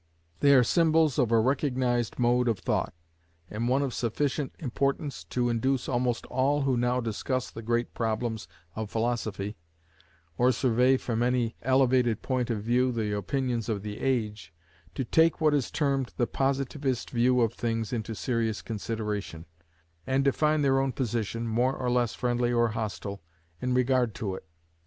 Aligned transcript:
They 0.39 0.55
are 0.55 0.63
symbols 0.63 1.19
of 1.19 1.31
a 1.31 1.39
recognised 1.39 2.17
mode 2.17 2.47
of 2.47 2.57
thought, 2.57 2.95
and 3.51 3.69
one 3.69 3.83
of 3.83 3.93
sufficient 3.93 4.51
importance 4.57 5.23
to 5.25 5.47
induce 5.47 5.87
almost 5.87 6.25
all 6.25 6.63
who 6.63 6.75
now 6.75 6.99
discuss 7.01 7.51
the 7.51 7.61
great 7.61 7.93
problems 7.93 8.47
of 8.75 8.89
philosophy, 8.89 9.57
or 10.39 10.51
survey 10.51 10.97
from 10.97 11.21
any 11.21 11.55
elevated 11.61 12.23
point 12.23 12.49
of 12.49 12.63
view 12.63 12.91
the 12.91 13.15
opinions 13.15 13.69
of 13.69 13.83
the 13.83 13.99
age, 13.99 14.51
to 14.95 15.05
take 15.05 15.39
what 15.39 15.53
is 15.53 15.69
termed 15.69 16.15
the 16.17 16.25
Positivist 16.25 17.11
view 17.11 17.39
of 17.41 17.53
things 17.53 17.93
into 17.93 18.15
serious 18.15 18.63
consideration, 18.63 19.45
and 20.07 20.23
define 20.25 20.63
their 20.63 20.79
own 20.79 20.93
position, 20.93 21.47
more 21.47 21.75
or 21.75 21.91
less 21.91 22.15
friendly 22.15 22.51
or 22.51 22.69
hostile, 22.69 23.21
in 23.61 23.75
regard 23.75 24.15
to 24.15 24.33
it. 24.33 24.47